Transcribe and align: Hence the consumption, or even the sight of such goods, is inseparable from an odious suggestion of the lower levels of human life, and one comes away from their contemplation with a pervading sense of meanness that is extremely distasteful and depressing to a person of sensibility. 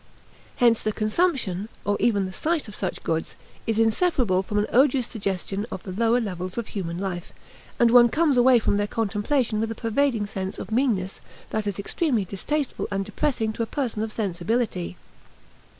Hence 0.55 0.81
the 0.81 0.91
consumption, 0.91 1.69
or 1.85 1.95
even 1.99 2.25
the 2.25 2.33
sight 2.33 2.67
of 2.67 2.73
such 2.73 3.03
goods, 3.03 3.35
is 3.67 3.77
inseparable 3.77 4.41
from 4.41 4.57
an 4.57 4.65
odious 4.73 5.05
suggestion 5.05 5.63
of 5.71 5.83
the 5.83 5.91
lower 5.91 6.19
levels 6.19 6.57
of 6.57 6.69
human 6.69 6.97
life, 6.97 7.31
and 7.77 7.91
one 7.91 8.09
comes 8.09 8.35
away 8.35 8.57
from 8.57 8.77
their 8.77 8.87
contemplation 8.87 9.59
with 9.59 9.69
a 9.69 9.75
pervading 9.75 10.25
sense 10.25 10.57
of 10.57 10.71
meanness 10.71 11.21
that 11.51 11.67
is 11.67 11.77
extremely 11.77 12.25
distasteful 12.25 12.87
and 12.89 13.05
depressing 13.05 13.53
to 13.53 13.61
a 13.61 13.67
person 13.67 14.01
of 14.01 14.11
sensibility. 14.11 14.97